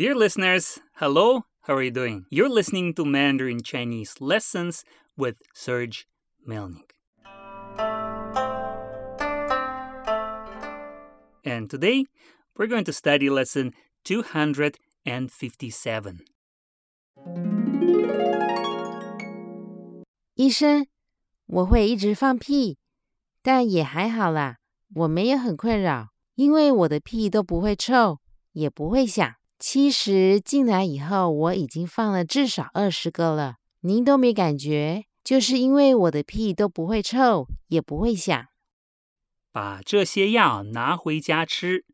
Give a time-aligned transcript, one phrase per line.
[0.00, 2.26] Dear listeners, hello, how are you doing?
[2.28, 4.84] You're listening to Mandarin Chinese Lessons
[5.16, 6.06] with Serge
[6.46, 6.92] Melnik.
[11.44, 12.04] And today,
[12.58, 13.72] we're going to study lesson
[14.04, 16.26] 257.
[20.34, 20.86] 医生，
[21.46, 22.76] 我会一直放屁，
[23.40, 24.58] 但也还好啦，
[24.94, 28.20] 我没有很困扰，因为我的屁都不会臭，
[28.52, 29.36] 也不会响。
[29.63, 38.47] 其实进来以后，我已经放了至少二十个了，您都没感觉，就是因为我的屁都不会臭，也不会响。
[39.51, 41.85] 把这些药拿回家吃，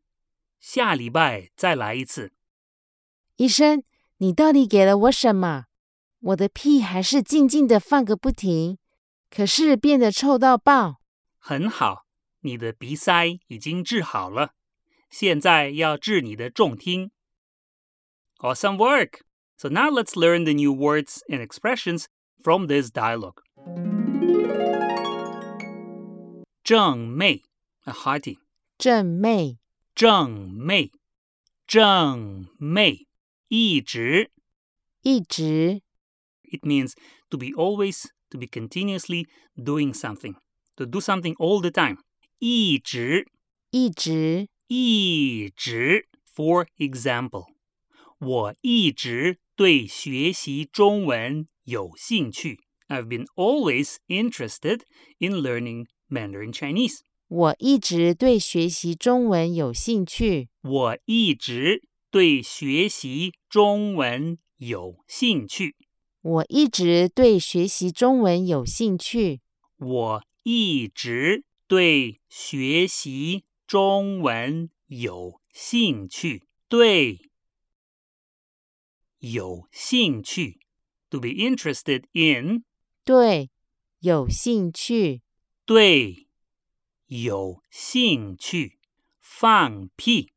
[0.58, 2.32] 下礼拜再来一次。
[3.36, 3.82] 医生，
[4.16, 5.66] 你到底给了我什么？
[6.20, 8.78] 我的屁还是静静的放个不停，
[9.28, 11.02] 可是变得臭到爆。
[11.36, 12.06] 很好，
[12.40, 14.54] 你的鼻塞已经治好了，
[15.10, 17.10] 现在要治你的重听。
[18.41, 19.21] Awesome work!
[19.57, 22.07] So now let's learn the new words and expressions
[22.41, 23.41] from this dialogue.
[26.63, 27.43] 正妹
[27.85, 28.37] a hearty.
[28.77, 29.57] 正妹，
[29.95, 30.91] 正妹，
[31.67, 33.07] 正妹，
[33.47, 34.31] 一直
[35.01, 35.81] 一直
[36.43, 36.93] It means
[37.29, 39.27] to be always, to be continuously
[39.57, 40.35] doing something,
[40.77, 41.97] to do something all the time.
[42.39, 43.27] 一直
[43.71, 47.45] 一直一直 For example,
[48.20, 52.58] 我一直对学习中文有兴趣。
[52.88, 54.80] I've been always interested
[55.18, 56.98] in learning Mandarin Chinese.
[57.28, 60.48] 我一直对学习中文有兴趣。
[60.62, 65.76] 我一直对学习中文有兴趣。
[66.20, 69.42] 我一直对学习中文有兴趣。
[69.76, 76.44] 我一直对学习中文有兴趣。
[76.68, 77.27] 对，
[79.19, 80.59] 有兴趣，
[81.09, 82.65] to be interested in，
[83.03, 83.49] 对，
[83.99, 85.21] 有兴趣。
[85.65, 86.27] 对，
[87.07, 88.79] 有兴趣。
[89.19, 90.33] 放屁，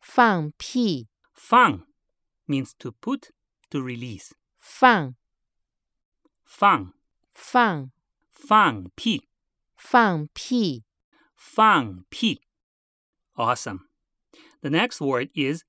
[0.00, 1.86] 放屁，放
[2.46, 3.30] means to put,
[3.68, 4.32] to release.
[4.56, 5.14] 放
[6.44, 6.92] 放，
[7.34, 7.90] 放
[8.32, 9.28] 放屁，
[9.76, 10.84] 放屁。
[11.34, 12.42] 放屁。
[13.34, 13.88] Awesome.
[14.60, 15.64] The next word is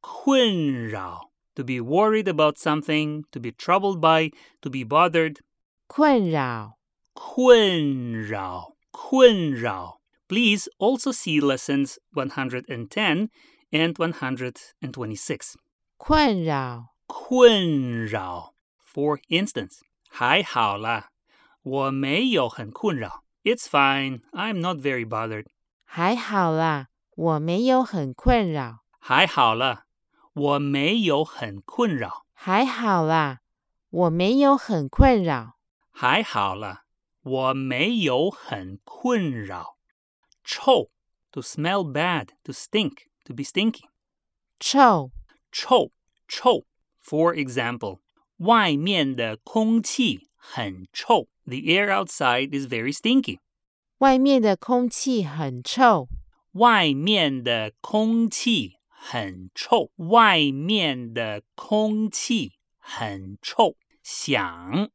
[0.00, 1.30] 困扰.
[1.56, 4.30] To be worried about something, to be troubled by,
[4.62, 5.40] to be bothered.
[5.88, 6.78] 困扰，
[7.12, 10.00] 困扰，困扰.
[10.28, 13.28] Please also see lessons 110
[13.72, 15.56] and 126.
[15.98, 18.54] 困扰，困扰.
[18.86, 21.10] For instance, 还好啦，
[21.62, 23.24] 我没有很困扰.
[23.42, 24.20] It's fine.
[24.32, 25.46] I'm not very bothered.
[25.84, 26.86] 还好啦，
[27.16, 28.84] 我没有很困扰。
[29.00, 29.83] 还好了，
[30.34, 32.26] 我没有很困扰。
[32.32, 33.40] 还好啦，
[33.90, 35.58] 我没有很困扰。
[35.90, 36.84] 还好了，
[37.22, 39.76] 我没有很困扰。
[40.42, 40.90] 臭，
[41.30, 43.84] to smell bad, to stink, to be stinky.
[44.58, 45.10] 臭，
[45.52, 45.92] 臭，
[46.26, 46.64] 臭。
[47.02, 48.00] For example,
[48.38, 51.28] 外面的空气很臭。
[51.44, 53.40] The air outside is very stinky.
[53.98, 56.08] 外面的空气很臭。
[56.52, 58.73] 外面的空气
[59.07, 59.91] 很臭。
[59.97, 63.77] 外面的空气很臭。
[64.01, 64.89] 响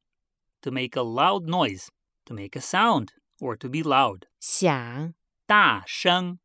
[0.61, 1.87] ，to make a loud noise,
[2.25, 4.23] to make a sound, or to be loud.
[4.41, 5.15] 响，
[5.47, 6.39] 大声，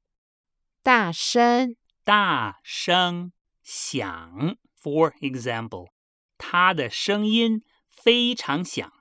[0.83, 3.31] 大声，大声，
[3.63, 4.57] 响。
[4.79, 5.89] For example,
[6.37, 8.91] 他的声音非常响。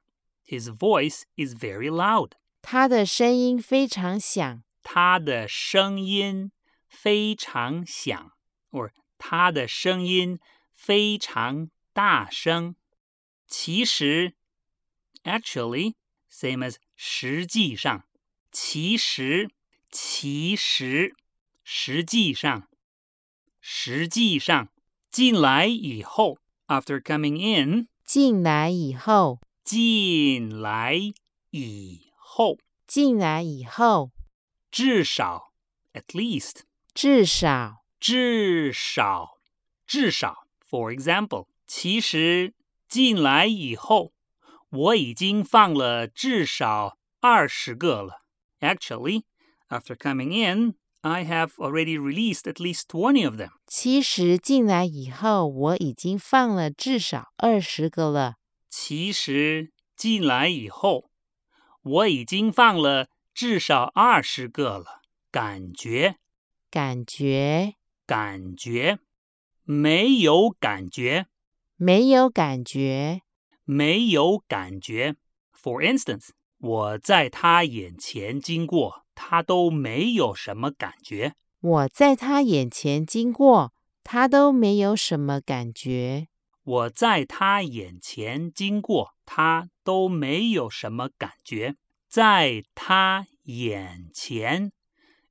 [0.46, 2.32] His voice is very loud.
[2.62, 4.62] 他的声音非常响。
[4.82, 6.52] 他的声音
[6.86, 8.32] 非常响
[8.74, 10.38] ，or 他的声音
[10.72, 12.74] 非常大声。
[13.46, 14.34] 其实
[15.22, 15.94] ，actually
[16.30, 18.04] same as 实际上，
[18.50, 19.50] 其实，
[19.90, 21.14] 其实，
[21.62, 22.68] 实际上，
[23.60, 24.68] 实际上，
[25.10, 30.98] 进来以后，after coming in，进来以后，进来
[31.50, 34.10] 以后，进来以后，
[34.72, 35.52] 至少
[35.92, 36.62] ，at least。
[36.92, 39.38] 至少，至少，
[39.86, 40.46] 至少。
[40.68, 42.52] For example，其实
[42.86, 44.12] 进来以后，
[44.68, 48.20] 我已经放了至少二十个了。
[48.60, 49.22] Actually,
[49.70, 53.52] after coming in, I have already released at least twenty of them.
[53.66, 58.34] 其实进来以后，我已经放了至少二十个了。
[58.68, 61.10] 其实进来以后，
[61.80, 65.00] 我已经放了至少二十个了。
[65.30, 66.16] 感觉，
[66.70, 68.98] 感觉，感觉
[69.64, 71.26] 没有感觉，
[71.76, 73.22] 没有感觉。
[73.64, 75.16] 没有感觉。
[75.54, 76.28] For instance，
[76.58, 81.34] 我在他眼前经过，他都没有什么感觉。
[81.60, 83.72] 我在他眼前经过，
[84.02, 86.28] 他都没有什么感觉。
[86.62, 91.76] 我在他眼前经过，他都没有什么感觉。
[92.08, 94.72] 在他眼前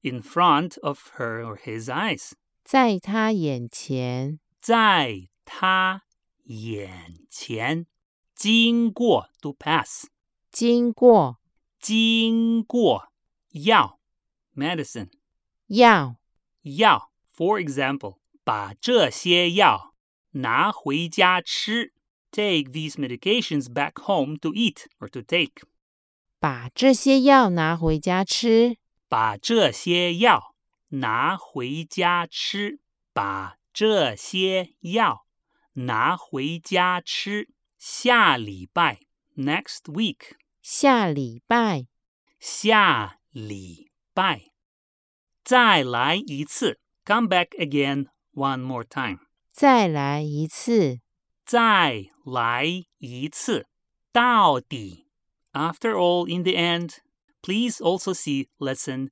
[0.02, 2.32] ，in front of her or his eyes，
[2.64, 6.04] 在他眼前，在他
[6.46, 7.86] 眼前
[8.34, 10.08] 经过，to pass，
[10.52, 11.40] 经过，
[11.80, 13.10] 经过
[13.52, 14.00] 药
[14.56, 15.10] ，medicine，
[15.68, 16.16] 药，
[16.62, 17.12] 药。
[17.36, 19.96] For example，把这些药
[20.32, 21.94] 拿回家吃。
[22.32, 25.64] Take these medications back home to eat or to take.
[26.40, 28.78] 把这些药拿回家吃。
[29.10, 30.53] 把这些药
[30.94, 32.80] 拿回家吃。
[33.14, 35.28] 把这些药
[35.74, 37.50] 拿回家吃。
[37.78, 39.02] 下礼拜
[39.36, 40.36] ，next week。
[40.64, 41.86] 下礼拜，
[42.40, 44.46] 下礼拜。
[45.44, 49.20] 再来一次，come back again one more time。
[49.52, 51.02] 再来一次。
[51.46, 52.66] 再来
[52.98, 53.68] 一次，
[54.12, 55.08] 到底。
[55.52, 56.96] After all, in the end,
[57.44, 59.12] please also see lesson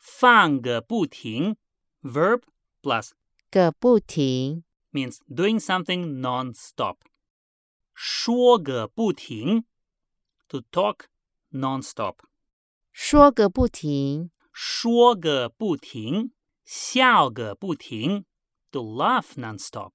[0.00, 1.56] 放个不停。
[2.02, 2.42] Verb
[2.82, 3.10] plus
[3.50, 4.62] 个不停
[4.92, 6.98] means doing something non-stop。
[7.92, 9.64] 说个不停，
[10.48, 11.06] to talk
[11.50, 12.16] non-stop。
[12.92, 16.32] 说个不停，说个不停，
[16.64, 18.24] 笑个不停，
[18.70, 19.92] to laugh non-stop。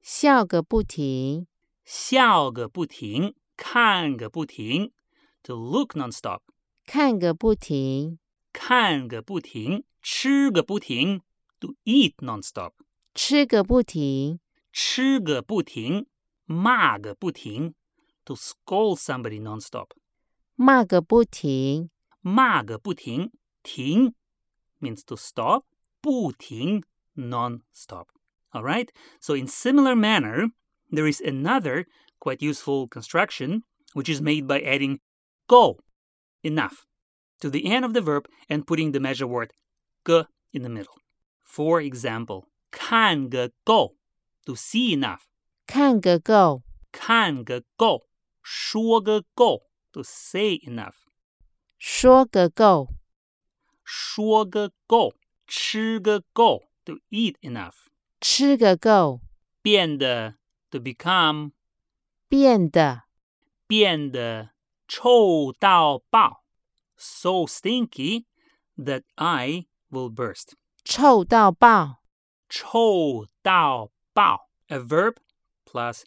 [0.00, 1.46] 笑个不停，
[1.84, 4.92] 笑个不停，看个不停，
[5.42, 6.40] to look non-stop。
[6.86, 8.18] 看个不停，
[8.54, 11.22] 看个不停，吃个不停，
[11.60, 12.72] to eat non-stop。
[13.14, 14.40] 吃个不停，
[14.72, 16.06] 吃个不停，
[16.44, 17.74] 骂个不停，
[18.24, 19.90] to scold somebody non-stop。
[20.54, 23.32] 骂个不停，骂个不停，
[23.62, 24.14] 停
[24.80, 25.64] means to stop，
[26.00, 26.82] 不停
[27.14, 28.08] non-stop.
[28.52, 28.88] All right.
[29.20, 30.50] So in similar manner,
[30.90, 31.86] there is another
[32.18, 33.62] quite useful construction
[33.94, 34.98] which is made by adding
[35.46, 35.78] go
[36.42, 36.86] enough
[37.40, 39.52] to the end of the verb and putting the measure word
[40.04, 40.98] ge in the middle.
[41.42, 43.96] For example, 看个够
[44.44, 45.22] to see enough.
[45.66, 46.62] 看个够，
[46.92, 48.06] 看个够，
[48.42, 50.94] 说个够 to say enough.
[51.78, 52.94] 说个够，
[53.84, 55.14] 说个够，
[55.46, 57.86] 吃个够 to eat enough.
[58.20, 59.20] 吃个够，
[59.62, 60.34] 变得
[60.70, 61.52] to become
[62.28, 63.04] 变得
[63.66, 64.50] 变得
[64.86, 66.43] 臭到爆
[66.96, 68.26] ，so stinky
[68.76, 70.54] that I will burst.
[70.84, 72.02] 臭到爆，
[72.48, 75.16] 臭到爆，a verb
[75.64, 76.02] plus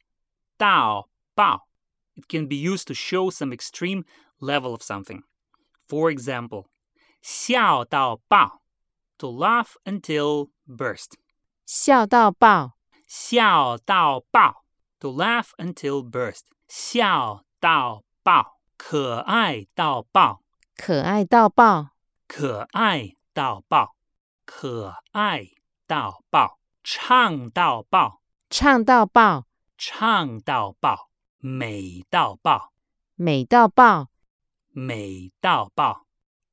[0.58, 1.68] 到爆.
[2.16, 4.04] It can be used to show some extreme
[4.40, 5.24] level of something.
[5.88, 6.66] For example,
[7.22, 8.62] 笑到爆
[9.18, 11.14] to laugh until burst.
[11.66, 14.66] 笑到爆，笑到爆
[15.00, 16.44] to laugh until burst.
[16.68, 20.42] 笑到爆，可爱到爆，
[20.79, 21.91] 可爱到爆，
[22.29, 23.97] 可爱到爆，
[24.47, 25.49] 可爱
[25.89, 32.73] 到爆，唱到爆，唱到爆，唱到爆，美到爆，
[33.17, 34.11] 美到爆，
[34.71, 36.07] 美到爆，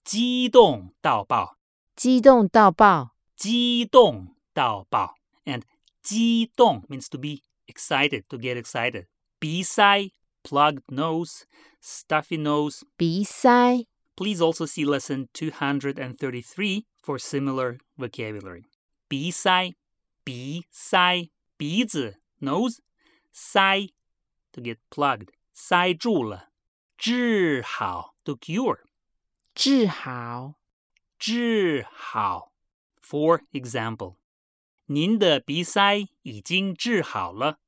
[0.03, 1.57] 激动到爆，
[1.95, 5.15] 激动到爆，激动到爆。
[5.45, 5.61] And
[6.01, 9.05] 激动 means to be excited, to get excited.
[9.37, 10.09] 鼻塞
[10.41, 11.43] plugged nose,
[11.79, 12.81] stuffy nose.
[12.97, 13.85] 鼻塞，
[14.16, 18.64] Please also see lesson 233 for similar vocabulary.
[19.08, 19.74] 鼻塞，
[20.22, 22.78] 鼻塞，鼻子 nose，
[23.32, 23.88] 塞
[24.52, 26.50] to get plugged，塞住了。
[26.98, 28.80] 治好 to cure，
[29.54, 30.54] 治好，
[31.18, 32.52] 治好。
[33.00, 34.16] For example，
[34.84, 37.58] 您的鼻塞已经治好了。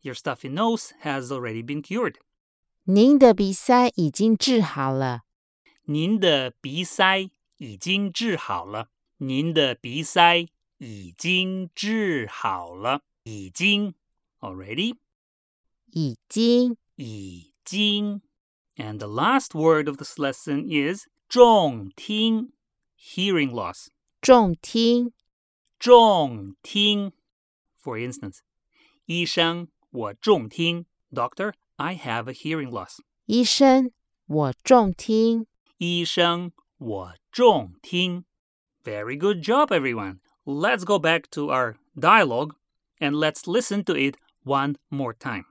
[0.00, 2.16] Your stuffy nose has already been cured.
[2.84, 5.24] 您的鼻塞已经治好了。
[5.86, 8.88] 您的鼻塞已经治好了。
[9.18, 10.46] 您的鼻塞
[10.78, 13.02] 已经治好了。
[13.24, 13.94] 已经
[14.40, 14.96] Already?
[15.86, 18.22] 已经已经.
[18.76, 22.52] And the last word of this lesson is 重听
[22.98, 23.88] hearing loss.
[24.20, 25.12] 重听
[25.78, 27.12] 重听.
[27.80, 28.38] For instance,
[29.06, 30.86] 医生，我重听.
[31.12, 32.98] Doctor, I have a hearing loss.
[33.26, 33.92] 医生，
[34.26, 35.46] 我重听。
[35.79, 38.23] 医生，我重听.
[38.83, 40.21] Very good job, everyone.
[40.43, 42.55] Let's go back to our dialogue
[42.99, 45.43] and let's listen to it one more time.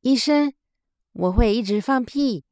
[0.00, 0.52] 医生，
[1.12, 2.42] 我会一直放屁，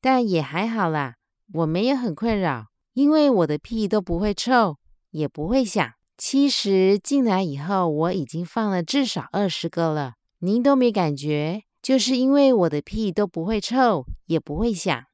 [0.00, 1.14] 但也还好啦，
[1.52, 4.78] 我没有很困扰，因为我的屁都不会臭，
[5.10, 5.92] 也不会响。
[6.16, 15.06] 其实进来以后，我已经放了至少二十个了，您都没感觉，就是因为我的屁都不会臭，也不会响。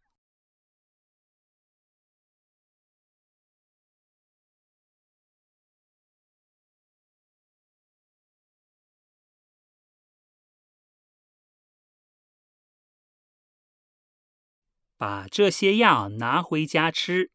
[14.98, 17.30] 把这些药拿回家吃，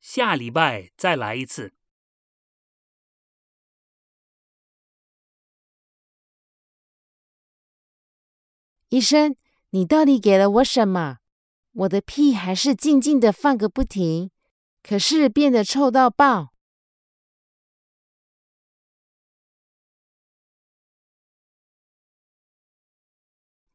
[0.00, 1.79] 下礼拜再来一次。
[8.89, 9.35] 医生，
[9.71, 11.17] 你到底给了我什么？
[11.73, 14.31] 我的屁还是静静的放个不停，
[14.81, 16.53] 可是变得臭到爆。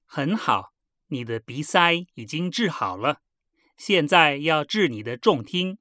[0.06, 0.72] 很好，
[1.08, 3.20] 你的鼻塞已经治好了，
[3.76, 5.78] 现在要治你的重听。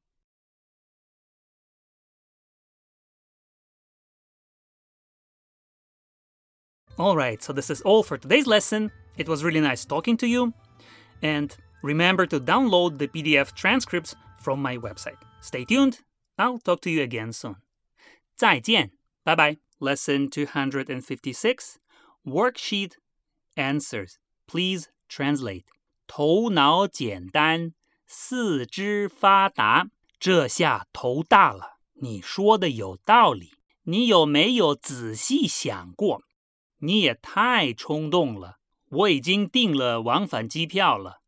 [6.98, 8.92] All right, so this is all for today's lesson.
[9.18, 10.54] It was really nice talking to you.
[11.22, 15.18] And remember to download the PDF transcripts from my website.
[15.42, 16.00] Stay tuned.
[16.38, 17.58] I'll talk to you again soon.
[18.38, 18.92] 再见.
[19.26, 19.58] Bye bye.
[19.80, 21.80] Lesson 256
[22.26, 22.94] Worksheet
[23.56, 24.18] Answers.
[24.48, 25.66] Please translate.
[26.08, 27.74] 头脑简单，
[28.08, 29.90] 四肢发达，
[30.20, 31.78] 这下头大了。
[32.02, 33.52] 你说的有道理。
[33.84, 36.22] 你有没有仔细想过？
[36.80, 38.60] 你也太冲动了。
[38.95, 41.21] 我已经订了往返机票了。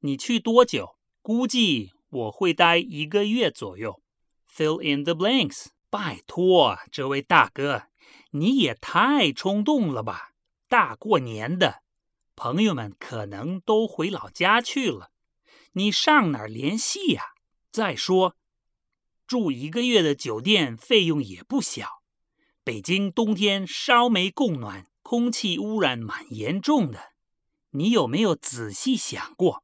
[0.00, 0.96] 你去多久？
[1.22, 4.02] 估计我会待一个月左右。
[4.48, 5.66] Fill in the blanks。
[5.88, 7.84] 拜托，这位大哥，
[8.32, 10.32] 你也太冲动了吧！
[10.68, 11.82] 大过年的，
[12.34, 15.12] 朋友们可能都回老家去了，
[15.72, 17.22] 你上哪儿联系呀？
[17.70, 18.36] 再说，
[19.26, 22.02] 住一个月的酒店费用也不小。
[22.64, 24.88] 北京冬天烧煤供暖。
[25.08, 27.12] 空气污染蛮严重的，
[27.70, 29.62] 你有没有仔细想过？